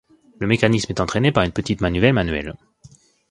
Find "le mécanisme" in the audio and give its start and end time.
0.39-0.91